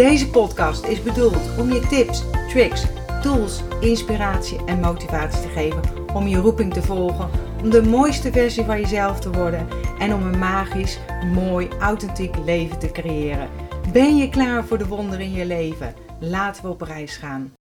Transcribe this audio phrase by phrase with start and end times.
[0.00, 2.84] Deze podcast is bedoeld om je tips, tricks,
[3.22, 7.30] tools, inspiratie en motivatie te geven om je roeping te volgen,
[7.62, 10.98] om de mooiste versie van jezelf te worden en om een magisch,
[11.34, 13.50] mooi, authentiek leven te creëren.
[13.92, 15.94] Ben je klaar voor de wonderen in je leven?
[16.20, 17.54] Laten we op reis gaan.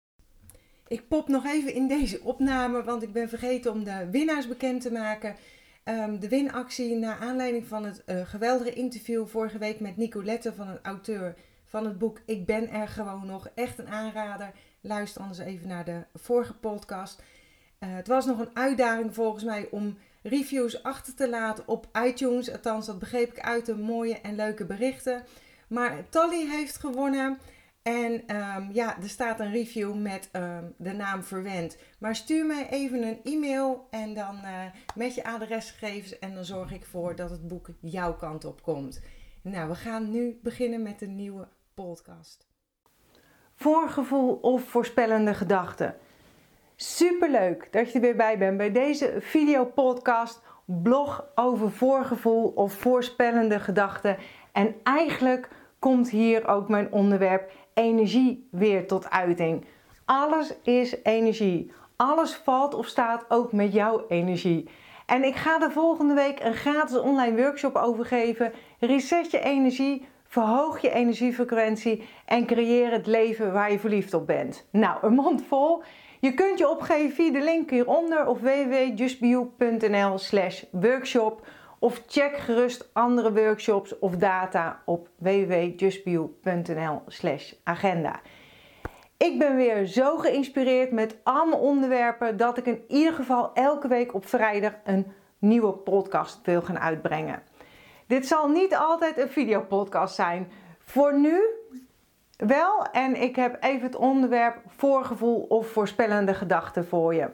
[0.89, 4.83] Ik pop nog even in deze opname, want ik ben vergeten om de winnaars bekend
[4.83, 5.37] te maken.
[5.85, 10.69] Um, de winactie naar aanleiding van het uh, geweldige interview vorige week met Nicolette van
[10.69, 11.35] een auteur
[11.69, 13.49] van het boek Ik ben er gewoon nog.
[13.55, 14.53] Echt een aanrader.
[14.81, 17.23] Luister anders even naar de vorige podcast.
[17.81, 22.53] Uh, het was nog een uitdaging volgens mij om reviews achter te laten op iTunes.
[22.53, 25.25] Althans, dat begreep ik uit de mooie en leuke berichten.
[25.69, 27.39] Maar Tally heeft gewonnen.
[27.83, 31.79] En um, ja, er staat een review met um, de naam verwend.
[31.99, 36.19] Maar stuur mij even een e-mail en dan uh, met je adresgegevens.
[36.19, 39.01] En dan zorg ik voor dat het boek jouw kant op komt.
[39.43, 41.49] Nou, we gaan nu beginnen met een nieuwe
[41.85, 42.47] podcast.
[43.55, 45.97] Voorgevoel of voorspellende gedachten.
[46.77, 52.73] Superleuk dat je er weer bij bent bij deze video podcast blog over voorgevoel of
[52.73, 54.17] voorspellende gedachten.
[54.53, 59.65] En eigenlijk komt hier ook mijn onderwerp energie weer tot uiting.
[60.05, 61.73] Alles is energie.
[61.97, 64.69] Alles valt of staat ook met jouw energie.
[65.07, 68.53] En ik ga er volgende week een gratis online workshop over geven.
[68.79, 74.69] Reset je energie, verhoog je energiefrequentie en creëer het leven waar je verliefd op bent.
[74.71, 75.83] Nou, een mond vol.
[76.21, 81.47] Je kunt je opgeven via de link hieronder of www.justbio.nl slash workshop.
[81.79, 88.21] Of check gerust andere workshops of data op www.justbio.nl slash agenda.
[89.17, 94.15] Ik ben weer zo geïnspireerd met allemaal onderwerpen dat ik in ieder geval elke week
[94.15, 95.07] op vrijdag een
[95.39, 97.43] nieuwe podcast wil gaan uitbrengen.
[98.09, 100.51] Dit zal niet altijd een videopodcast zijn.
[100.79, 101.41] Voor nu
[102.37, 102.85] wel.
[102.93, 107.29] En ik heb even het onderwerp voorgevoel of voorspellende gedachten voor je.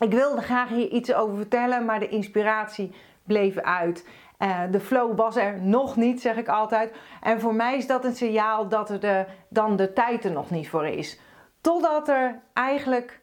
[0.00, 4.08] Ik wilde graag hier iets over vertellen, maar de inspiratie bleef uit.
[4.38, 6.92] Uh, de flow was er nog niet, zeg ik altijd.
[7.20, 10.50] En voor mij is dat een signaal dat er de, dan de tijd er nog
[10.50, 11.20] niet voor is.
[11.60, 13.20] Totdat er eigenlijk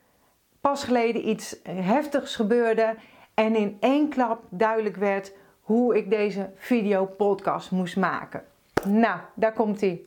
[0.62, 2.96] pas geleden iets heftigs gebeurde
[3.34, 5.34] en in één klap duidelijk werd
[5.72, 8.44] hoe ik deze video podcast moest maken.
[8.88, 10.02] Nou, daar komt hij.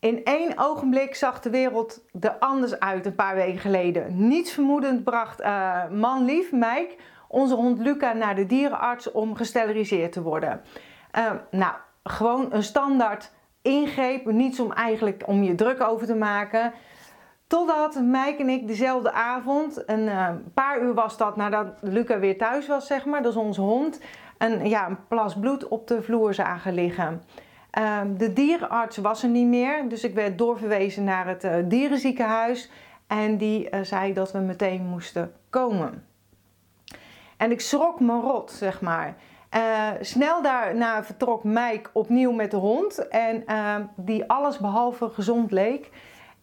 [0.00, 4.28] In één ogenblik zag de wereld er anders uit een paar weken geleden.
[4.28, 6.94] Niets vermoedend bracht uh, man lief, Mike,
[7.28, 10.60] onze hond Luca naar de dierenarts om gesteriliseerd te worden.
[11.18, 13.32] Uh, nou, gewoon een standaard
[13.62, 16.72] ingreep, niets om eigenlijk om je druk over te maken.
[17.46, 22.38] Totdat Mike en ik dezelfde avond, een uh, paar uur was dat nadat Luca weer
[22.38, 24.00] thuis was, zeg maar, dat is onze hond,
[24.38, 27.22] een, ja, een plas bloed op de vloer zagen liggen.
[28.00, 32.70] Um, de dierenarts was er niet meer, dus ik werd doorverwezen naar het uh, dierenziekenhuis.
[33.06, 36.06] En die uh, zei dat we meteen moesten komen.
[37.36, 39.16] En ik schrok me rot, zeg maar.
[39.56, 43.08] Uh, snel daarna vertrok Mike opnieuw met de hond.
[43.08, 45.90] En uh, die alles behalve gezond leek.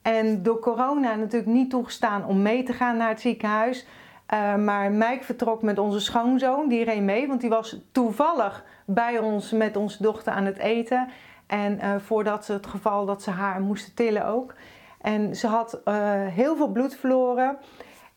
[0.02, 3.88] En door corona natuurlijk niet toegestaan om mee te gaan naar het ziekenhuis.
[4.34, 9.20] Uh, maar Mike vertrok met onze schoonzoon, die reed mee, want die was toevallig bij
[9.20, 11.10] ons met onze dochter aan het eten.
[11.48, 14.54] En uh, voordat ze het geval dat ze haar moesten tillen ook.
[15.02, 15.94] En ze had uh,
[16.28, 17.58] heel veel bloed verloren.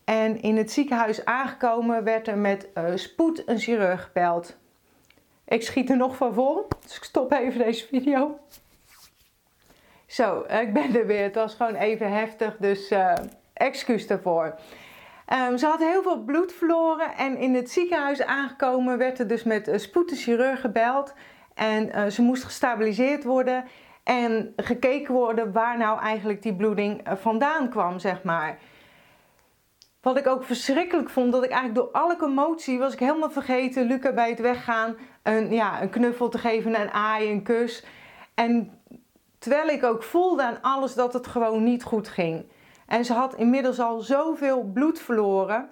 [0.05, 4.57] En in het ziekenhuis aangekomen werd er met spoed een chirurg gebeld.
[5.45, 8.39] Ik schiet er nog van vol, dus ik stop even deze video.
[10.07, 11.23] Zo, ik ben er weer.
[11.23, 12.93] Het was gewoon even heftig, dus
[13.53, 14.55] excuus daarvoor.
[15.33, 19.43] Um, ze had heel veel bloed verloren en in het ziekenhuis aangekomen werd er dus
[19.43, 21.15] met een spoed de chirurg gebeld.
[21.55, 23.65] En uh, ze moest gestabiliseerd worden
[24.03, 28.59] en gekeken worden waar nou eigenlijk die bloeding uh, vandaan kwam, zeg maar.
[30.01, 33.87] Wat ik ook verschrikkelijk vond, dat ik eigenlijk door alle commotie was ik helemaal vergeten
[33.87, 37.85] Luca bij het weggaan een, ja, een knuffel te geven, een aai, een kus.
[38.35, 38.81] En
[39.39, 42.45] terwijl ik ook voelde aan alles dat het gewoon niet goed ging.
[42.87, 45.69] En ze had inmiddels al zoveel bloed verloren.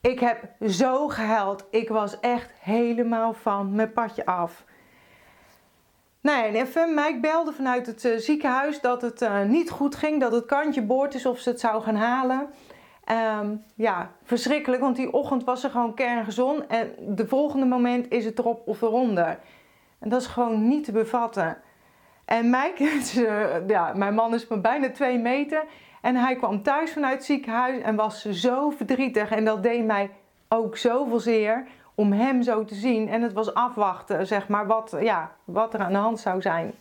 [0.00, 1.64] Ik heb zo gehuild.
[1.70, 4.64] Ik was echt helemaal van mijn padje af.
[6.20, 10.32] Nou en Mike belde vanuit het uh, ziekenhuis dat het uh, niet goed ging, dat
[10.32, 12.48] het kantje boord is of ze het zou gaan halen.
[13.40, 18.24] Um, ja, verschrikkelijk, want die ochtend was ze gewoon kerngezond en de volgende moment is
[18.24, 19.38] het erop of eronder.
[19.98, 21.58] En dat is gewoon niet te bevatten.
[22.24, 23.00] En Mike,
[23.66, 25.64] ja, mijn man is maar bijna twee meter
[26.00, 30.10] en hij kwam thuis vanuit het ziekenhuis en was zo verdrietig en dat deed mij
[30.48, 33.08] ook zoveel zeer om hem zo te zien.
[33.08, 36.74] En het was afwachten, zeg maar, wat, ja, wat er aan de hand zou zijn.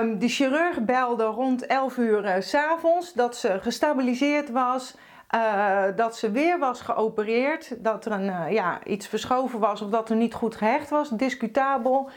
[0.00, 4.96] Um, de chirurg belde rond 11 uur uh, s s'avonds dat ze gestabiliseerd was.
[5.34, 7.84] Uh, dat ze weer was geopereerd.
[7.84, 11.08] Dat er een, uh, ja, iets verschoven was of dat er niet goed gehecht was.
[11.10, 12.10] Discutabel.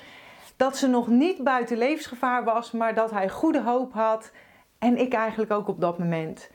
[0.56, 4.31] Dat ze nog niet buiten levensgevaar was, maar dat hij goede hoop had.
[4.79, 6.49] En ik eigenlijk ook op dat moment.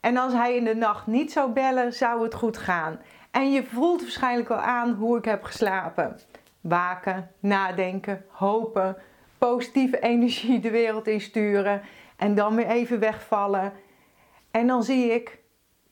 [0.00, 3.00] En als hij in de nacht niet zou bellen, zou het goed gaan.
[3.30, 6.20] En je voelt waarschijnlijk wel aan hoe ik heb geslapen.
[6.60, 8.96] Waken, nadenken, hopen,
[9.38, 11.82] positieve energie de wereld insturen
[12.16, 13.72] en dan weer even wegvallen.
[14.50, 15.38] En dan zie ik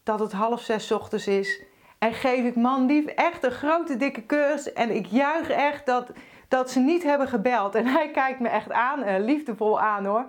[0.02, 1.62] dat het half zes ochtends is.
[1.98, 4.72] En geef ik man lief echt een grote dikke kus.
[4.72, 6.10] En ik juich echt dat,
[6.48, 7.74] dat ze niet hebben gebeld.
[7.74, 10.26] En hij kijkt me echt aan, uh, liefdevol aan hoor.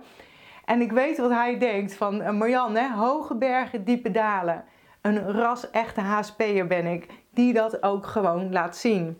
[0.64, 4.64] En ik weet wat hij denkt van uh, Marjan, hoge bergen, diepe dalen.
[5.00, 9.18] Een ras-echte HSP'er ben ik, die dat ook gewoon laat zien.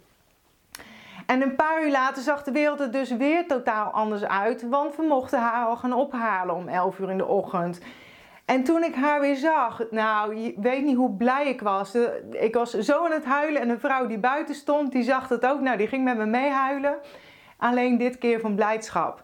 [1.27, 4.97] En een paar uur later zag de wereld er dus weer totaal anders uit, want
[4.97, 7.81] we mochten haar al gaan ophalen om 11 uur in de ochtend.
[8.45, 11.95] En toen ik haar weer zag, nou, je weet niet hoe blij ik was.
[12.31, 15.47] Ik was zo aan het huilen en een vrouw die buiten stond, die zag dat
[15.47, 15.61] ook.
[15.61, 16.95] Nou, die ging met me meehuilen.
[17.57, 19.23] Alleen dit keer van blijdschap.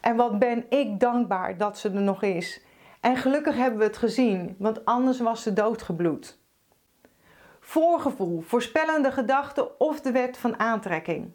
[0.00, 2.60] En wat ben ik dankbaar dat ze er nog is.
[3.00, 6.38] En gelukkig hebben we het gezien, want anders was ze doodgebloed.
[7.60, 11.32] Voorgevoel, voorspellende gedachten of de wet van aantrekking.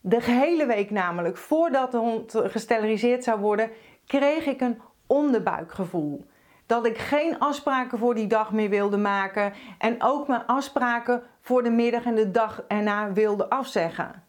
[0.00, 3.70] De gehele week namelijk, voordat de hond gesteriliseerd zou worden,
[4.06, 6.26] kreeg ik een onderbuikgevoel.
[6.66, 11.62] Dat ik geen afspraken voor die dag meer wilde maken en ook mijn afspraken voor
[11.62, 14.25] de middag en de dag erna wilde afzeggen.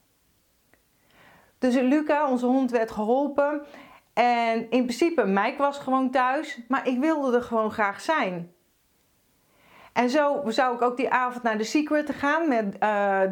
[1.60, 3.62] Dus Luca, onze hond, werd geholpen
[4.14, 8.52] en in principe, Mike was gewoon thuis, maar ik wilde er gewoon graag zijn.
[9.94, 12.80] En zo zou ik ook die avond naar The Secret gaan met uh,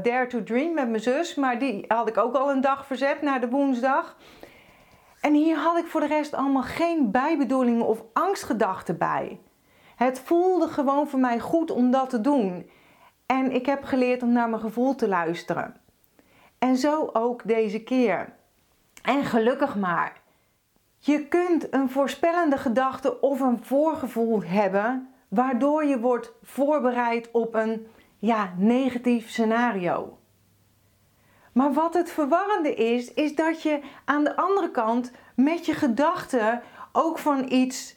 [0.01, 1.35] Dare to Dream met mijn zus.
[1.35, 4.17] Maar die had ik ook al een dag verzet naar de woensdag.
[5.21, 9.39] En hier had ik voor de rest allemaal geen bijbedoelingen of angstgedachten bij.
[9.95, 12.69] Het voelde gewoon voor mij goed om dat te doen.
[13.25, 15.75] En ik heb geleerd om naar mijn gevoel te luisteren.
[16.65, 18.33] En zo ook deze keer.
[19.01, 20.21] En gelukkig maar.
[20.97, 27.87] Je kunt een voorspellende gedachte of een voorgevoel hebben, waardoor je wordt voorbereid op een
[28.19, 30.17] ja, negatief scenario.
[31.51, 36.61] Maar wat het verwarrende is, is dat je aan de andere kant met je gedachten
[36.91, 37.95] ook van iets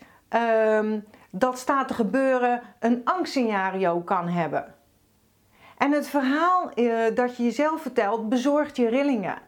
[0.81, 4.75] um, dat staat te gebeuren een angstscenario kan hebben.
[5.79, 9.39] En het verhaal uh, dat je jezelf vertelt bezorgt je rillingen.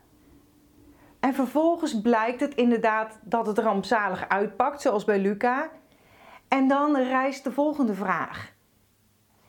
[1.21, 5.71] En vervolgens blijkt het inderdaad dat het rampzalig uitpakt, zoals bij Luca.
[6.49, 8.53] En dan rijst de volgende vraag.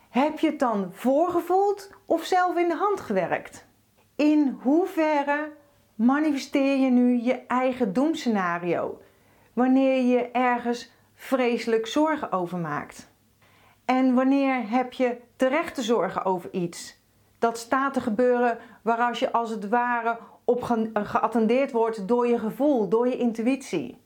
[0.10, 3.66] Heb je het dan voorgevoeld of zelf in de hand gewerkt?
[4.16, 5.52] In hoeverre
[5.96, 9.02] manifesteer je nu je eigen doemscenario
[9.54, 13.10] wanneer je ergens vreselijk zorgen over maakt?
[13.86, 17.00] En wanneer heb je terecht te zorgen over iets?
[17.40, 22.28] Dat staat te gebeuren waar als je als het ware op ge geattendeerd wordt door
[22.28, 24.02] je gevoel, door je intuïtie.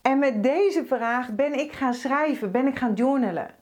[0.00, 3.54] En met deze vraag ben ik gaan schrijven, ben ik gaan journalen.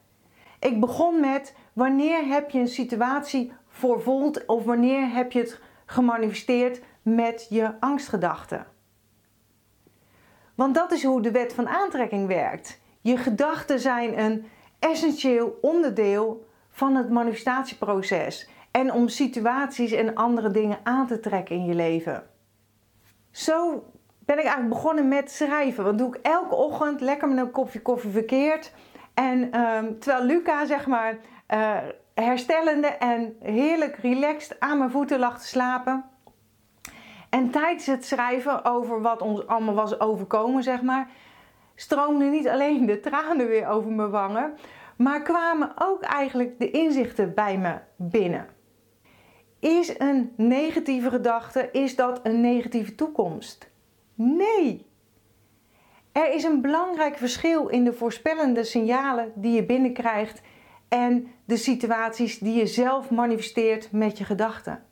[0.61, 6.81] Ik begon met wanneer heb je een situatie voorvoeld of wanneer heb je het gemanifesteerd
[7.03, 8.67] met je angstgedachten.
[10.55, 12.81] Want dat is hoe de wet van aantrekking werkt.
[13.01, 14.47] Je gedachten zijn een
[14.81, 21.65] essentieel onderdeel van het manifestatieproces en om situaties en andere dingen aan te trekken in
[21.65, 22.23] je leven.
[23.31, 23.85] Zo
[24.19, 25.85] ben ik eigenlijk begonnen met schrijven.
[25.85, 28.73] Want doe ik elke ochtend lekker met een kopje koffie verkeerd.
[29.15, 31.19] En um, terwijl Luca, zeg maar,
[31.49, 31.77] uh,
[32.15, 36.05] herstellende en heerlijk relaxed aan mijn voeten lag te slapen.
[37.31, 41.09] En tijdens het schrijven over wat ons allemaal was overkomen, zeg maar,
[41.81, 44.55] stroomden niet alleen de tranen weer over mijn wangen,
[44.97, 48.47] maar kwamen ook eigenlijk de inzichten bij me binnen.
[49.59, 53.71] Is een negatieve gedachte, is dat een negatieve toekomst?
[54.15, 54.87] Nee.
[56.13, 60.43] Er is een belangrijk verschil in de voorspellende signalen die je binnenkrijgt
[60.89, 64.85] en de situaties die je zelf manifesteert met je gedachten.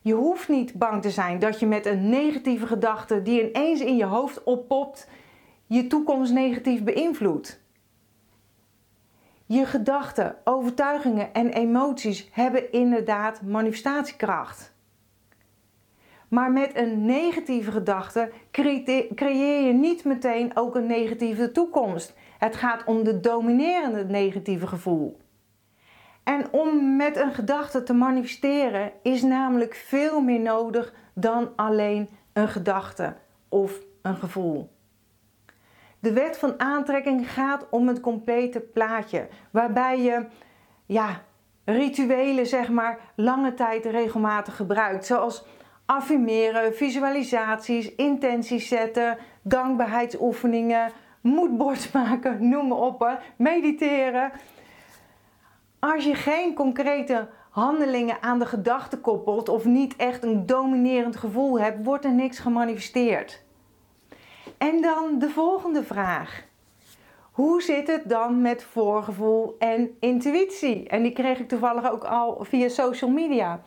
[0.00, 3.96] Je hoeft niet bang te zijn dat je met een negatieve gedachte die ineens in
[3.96, 5.08] je hoofd oppopt,
[5.68, 7.60] je toekomst negatief beïnvloedt.
[9.46, 14.74] Je gedachten, overtuigingen en emoties hebben inderdaad manifestatiekracht.
[16.28, 18.32] Maar met een negatieve gedachte
[19.14, 22.14] creëer je niet meteen ook een negatieve toekomst.
[22.38, 25.20] Het gaat om de dominerende negatieve gevoel.
[26.24, 32.48] En om met een gedachte te manifesteren is namelijk veel meer nodig dan alleen een
[32.48, 33.16] gedachte
[33.48, 34.76] of een gevoel.
[36.00, 40.26] De wet van aantrekking gaat om het complete plaatje, waarbij je
[40.86, 41.22] ja,
[41.64, 45.44] rituelen zeg maar lange tijd regelmatig gebruikt, zoals
[45.86, 54.32] affirmeren, visualisaties, intenties zetten, dankbaarheidsoefeningen, moodboards maken, noem maar op, mediteren.
[55.78, 61.60] Als je geen concrete handelingen aan de gedachten koppelt of niet echt een dominerend gevoel
[61.60, 63.46] hebt, wordt er niks gemanifesteerd.
[64.58, 66.42] En dan de volgende vraag.
[67.32, 70.88] Hoe zit het dan met voorgevoel en intuïtie?
[70.88, 73.60] En die kreeg ik toevallig ook al via social media.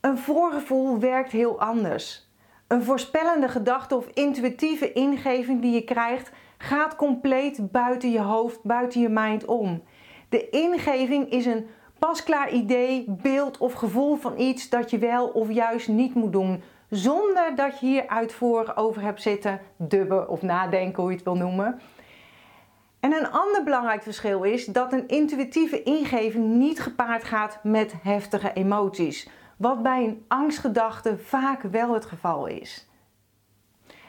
[0.00, 2.28] Een voorgevoel werkt heel anders.
[2.66, 9.00] Een voorspellende gedachte of intuïtieve ingeving die je krijgt, gaat compleet buiten je hoofd, buiten
[9.00, 9.82] je mind om.
[10.28, 11.66] De ingeving is een
[11.98, 16.62] pasklaar idee, beeld of gevoel van iets dat je wel of juist niet moet doen,
[16.90, 21.36] zonder dat je hier uitvoerig over hebt zitten dubben of nadenken, hoe je het wil
[21.36, 21.80] noemen.
[23.00, 28.52] En een ander belangrijk verschil is dat een intuïtieve ingeving niet gepaard gaat met heftige
[28.52, 32.88] emoties, wat bij een angstgedachte vaak wel het geval is.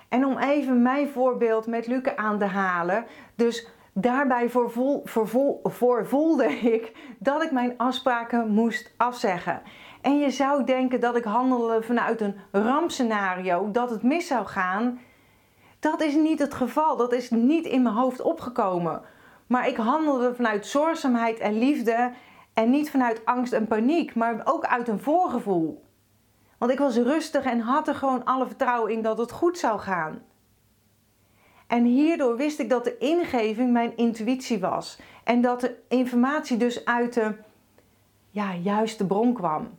[0.10, 3.06] En om even mijn voorbeeld met Luke aan te halen,
[3.36, 4.50] dus daarbij
[5.64, 9.62] voor voelde ik dat ik mijn afspraken moest afzeggen.
[10.08, 15.00] En je zou denken dat ik handelde vanuit een rampscenario, dat het mis zou gaan.
[15.80, 16.98] Dat is niet het geval.
[16.98, 19.02] Dat is niet in mijn hoofd opgekomen.
[19.48, 22.12] Maar ik handelde vanuit zorgzaamheid en liefde
[22.54, 25.84] en niet vanuit angst en paniek, maar ook uit een voorgevoel.
[26.58, 29.80] Want ik was rustig en had er gewoon alle vertrouwen in dat het goed zou
[29.80, 30.22] gaan.
[31.68, 35.00] En hierdoor wist ik dat de ingeving mijn intuïtie was.
[35.24, 37.36] En dat de informatie dus uit de
[38.30, 39.70] ja, juiste bron kwam.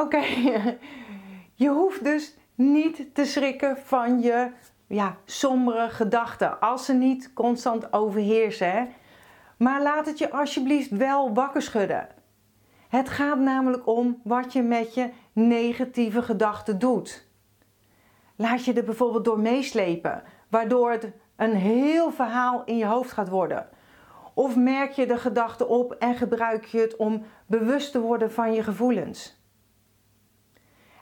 [0.00, 0.22] Oké,
[1.54, 4.50] je hoeft dus niet te schrikken van je
[4.86, 6.60] ja, sombere gedachten.
[6.60, 8.88] Als ze niet constant overheersen.
[9.56, 12.08] Maar laat het je alsjeblieft wel wakker schudden.
[12.88, 17.28] Het gaat namelijk om wat je met je negatieve gedachten doet.
[18.36, 23.28] Laat je er bijvoorbeeld door meeslepen, waardoor het een heel verhaal in je hoofd gaat
[23.28, 23.68] worden.
[24.34, 28.52] Of merk je de gedachte op en gebruik je het om bewust te worden van
[28.52, 29.35] je gevoelens.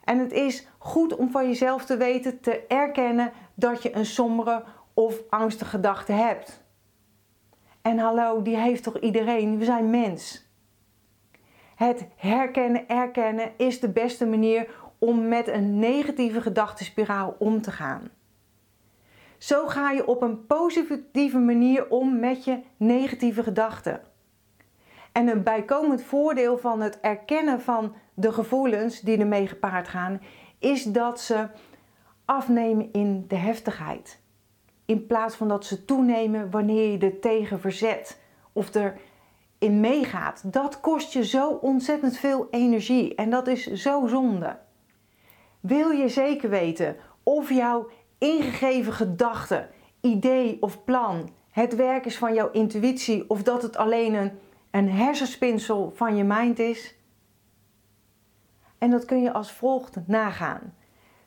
[0.05, 4.65] En het is goed om van jezelf te weten, te erkennen dat je een sombere
[4.95, 6.63] of angstige gedachte hebt.
[7.83, 9.59] En hallo, die heeft toch iedereen?
[9.59, 10.49] We zijn mens.
[11.75, 14.69] Het herkennen, erkennen is de beste manier
[14.99, 18.11] om met een negatieve gedachtenspiraal om te gaan.
[19.39, 24.01] Zo ga je op een positieve manier om met je negatieve gedachten.
[25.14, 30.21] En een bijkomend voordeel van het erkennen van de gevoelens die ermee gepaard gaan,
[30.59, 31.49] is dat ze
[32.25, 34.21] afnemen in de heftigheid.
[34.85, 38.21] In plaats van dat ze toenemen wanneer je er tegen verzet
[38.52, 40.52] of erin meegaat.
[40.52, 44.59] Dat kost je zo ontzettend veel energie en dat is zo zonde.
[45.61, 49.68] Wil je zeker weten of jouw ingegeven gedachte,
[50.00, 54.33] idee of plan het werk is van jouw intuïtie of dat het alleen een,
[54.75, 56.95] een hersenspinsel van je mind is?
[58.78, 60.75] En dat kun je als volgt nagaan.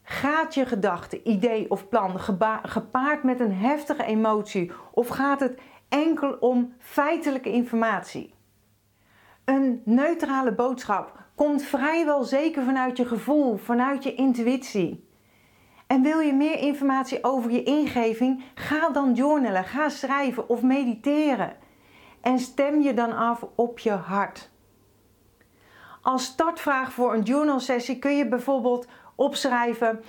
[0.04, 2.20] Gaat je gedachte, idee of plan
[2.63, 8.34] gepaard met een heftige emotie of gaat het enkel om feitelijke informatie?
[9.46, 15.10] Een neutrale boodschap komt vrijwel zeker vanuit je gevoel, vanuit je intuïtie.
[15.88, 18.44] En wil je meer informatie over je ingeving?
[18.54, 21.66] Ga dan journalen, ga schrijven of mediteren.
[22.22, 24.50] En stem je dan af op je hart.
[26.02, 30.04] Als startvraag voor een journal sessie kun je bijvoorbeeld opschrijven: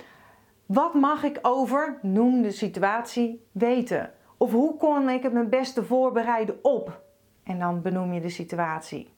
[0.65, 4.13] wat mag ik over, noem de situatie, weten?
[4.37, 7.01] Of hoe kon ik het mijn beste voorbereiden op?
[7.43, 9.13] En dan benoem je de situatie.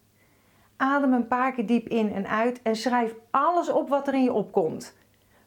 [0.78, 4.24] Adem een paar keer diep in en uit en schrijf alles op wat er in
[4.24, 4.98] je opkomt.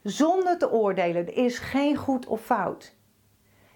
[0.03, 2.97] Zonder te oordelen, er is geen goed of fout.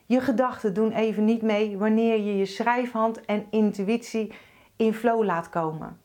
[0.08, 4.32] Je gedachten doen even niet mee wanneer je je schrijfhand en intuïtie
[4.76, 6.00] in flow laat komen.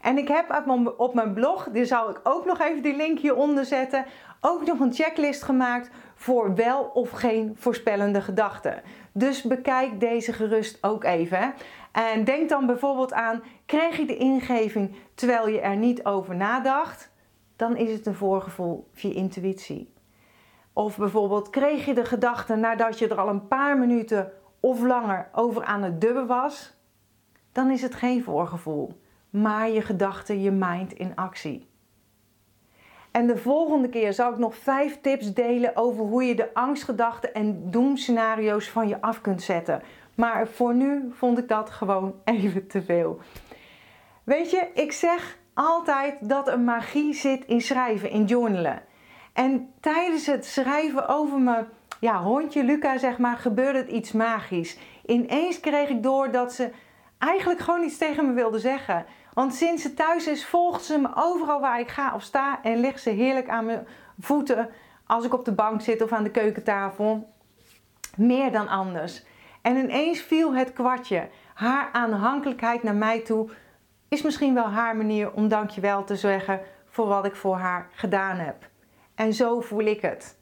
[0.00, 0.64] En ik heb
[0.96, 4.04] op mijn blog, die zal ik ook nog even die link hieronder zetten,
[4.40, 8.82] ook nog een checklist gemaakt voor wel of geen voorspellende gedachten.
[9.12, 11.54] Dus bekijk deze gerust ook even.
[11.92, 17.10] En denk dan bijvoorbeeld aan: kreeg je de ingeving terwijl je er niet over nadacht?
[17.56, 19.92] Dan is het een voorgevoel via intuïtie.
[20.72, 25.28] Of bijvoorbeeld kreeg je de gedachte nadat je er al een paar minuten of langer
[25.32, 26.74] over aan het dubben was?
[27.52, 29.00] Dan is het geen voorgevoel,
[29.30, 31.68] maar je gedachte, je mind in actie.
[33.10, 37.34] En de volgende keer zal ik nog vijf tips delen over hoe je de angstgedachten
[37.34, 39.82] en doemscenario's van je af kunt zetten.
[40.14, 43.18] Maar voor nu vond ik dat gewoon even te veel.
[44.24, 48.82] Weet je, ik zeg altijd dat er magie zit in schrijven, in journalen.
[49.32, 51.66] En tijdens het schrijven over mijn
[52.00, 54.78] ja, hondje Luca, zeg maar, gebeurde het iets magisch.
[55.06, 56.70] Ineens kreeg ik door dat ze
[57.18, 59.06] eigenlijk gewoon iets tegen me wilde zeggen.
[59.32, 62.80] Want sinds ze thuis is, volgt ze me overal waar ik ga of sta en
[62.80, 63.86] ligt ze heerlijk aan mijn
[64.18, 64.70] voeten
[65.06, 67.32] als ik op de bank zit of aan de keukentafel.
[68.16, 69.24] Meer dan anders.
[69.62, 71.28] En ineens viel het kwartje.
[71.54, 73.50] Haar aanhankelijkheid naar mij toe
[74.08, 78.36] is misschien wel haar manier om dankjewel te zeggen voor wat ik voor haar gedaan
[78.36, 78.68] heb.
[79.20, 80.38] En zo voel ik het.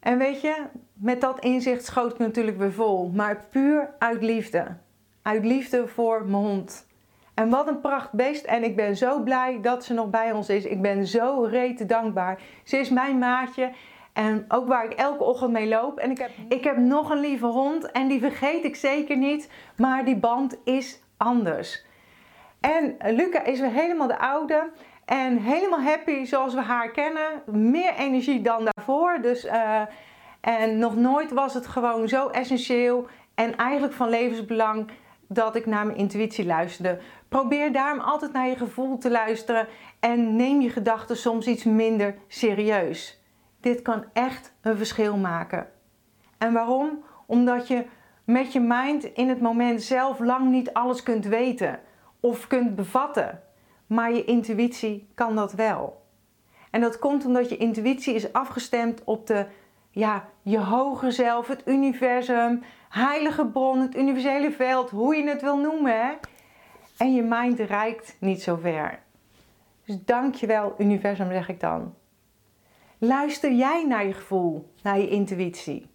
[0.00, 4.76] En weet je, met dat inzicht schoot ik natuurlijk weer vol, maar puur uit liefde.
[5.22, 6.86] Uit liefde voor mijn hond.
[7.34, 8.44] En wat een prachtbeest.
[8.44, 10.64] En ik ben zo blij dat ze nog bij ons is.
[10.64, 12.40] Ik ben zo rete dankbaar.
[12.64, 13.72] Ze is mijn maatje.
[14.12, 15.98] En ook waar ik elke ochtend mee loop.
[15.98, 17.90] En ik heb, ik heb nog een lieve hond.
[17.90, 19.48] En die vergeet ik zeker niet.
[19.76, 21.84] Maar die band is anders.
[22.60, 24.70] En Luca is weer helemaal de oude.
[25.12, 27.42] En helemaal happy zoals we haar kennen.
[27.46, 29.18] Meer energie dan daarvoor.
[29.22, 29.80] Dus, uh,
[30.40, 33.06] en nog nooit was het gewoon zo essentieel.
[33.34, 34.90] En eigenlijk van levensbelang
[35.28, 36.98] dat ik naar mijn intuïtie luisterde.
[37.28, 39.68] Probeer daarom altijd naar je gevoel te luisteren
[40.00, 43.22] en neem je gedachten soms iets minder serieus.
[43.60, 45.68] Dit kan echt een verschil maken.
[46.38, 47.04] En waarom?
[47.26, 47.84] Omdat je
[48.24, 51.80] met je mind in het moment zelf lang niet alles kunt weten
[52.20, 53.42] of kunt bevatten.
[53.92, 56.02] Maar je intuïtie kan dat wel.
[56.70, 59.46] En dat komt omdat je intuïtie is afgestemd op de,
[59.90, 65.58] ja, je hoger zelf, het universum, heilige bron, het universele veld, hoe je het wil
[65.58, 66.00] noemen.
[66.00, 66.12] Hè?
[66.96, 69.02] En je mind reikt niet zo ver.
[69.84, 71.94] Dus dankjewel universum zeg ik dan.
[72.98, 75.90] Luister jij naar je gevoel, naar je intuïtie.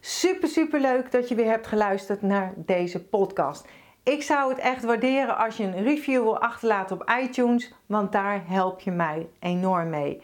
[0.00, 3.68] Super, super leuk dat je weer hebt geluisterd naar deze podcast.
[4.08, 8.42] Ik zou het echt waarderen als je een review wil achterlaten op iTunes, want daar
[8.46, 10.22] help je mij enorm mee.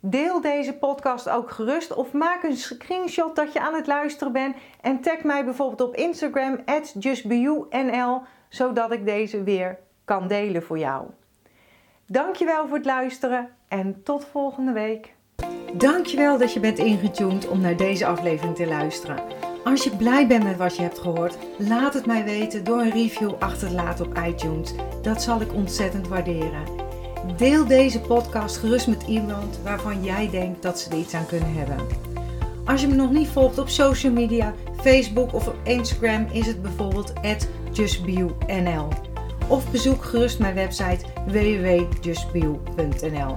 [0.00, 4.56] Deel deze podcast ook gerust of maak een screenshot dat je aan het luisteren bent
[4.80, 6.58] en tag mij bijvoorbeeld op Instagram
[6.98, 11.06] justbeyounl zodat ik deze weer kan delen voor jou.
[12.06, 15.14] Dankjewel voor het luisteren en tot volgende week.
[15.72, 19.41] Dankjewel dat je bent ingetuned om naar deze aflevering te luisteren.
[19.64, 22.90] Als je blij bent met wat je hebt gehoord, laat het mij weten door een
[22.90, 24.74] review achter te laten op iTunes.
[25.02, 26.62] Dat zal ik ontzettend waarderen.
[27.36, 31.54] Deel deze podcast gerust met iemand waarvan jij denkt dat ze er iets aan kunnen
[31.54, 31.76] hebben.
[32.64, 36.62] Als je me nog niet volgt op social media, Facebook of op Instagram, is het
[36.62, 37.12] bijvoorbeeld
[37.72, 38.88] justbio.nl.
[39.48, 43.36] Of bezoek gerust mijn website www.justbio.nl.